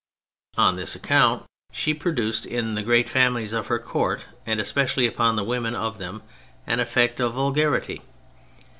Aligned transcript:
On 0.57 0.77
this 0.77 0.95
account 0.95 1.43
she 1.71 1.93
produced 1.93 2.51
on 2.51 2.73
the 2.73 2.81
great 2.81 3.07
families 3.07 3.53
of 3.53 3.67
her 3.67 3.77
court, 3.77 4.25
and 4.47 4.59
especially 4.59 5.05
upon 5.05 5.35
the 5.35 5.43
women 5.43 5.75
of 5.75 5.99
them, 5.99 6.23
an 6.65 6.79
effect 6.79 7.19
of 7.19 7.33
vulgarity. 7.35 8.01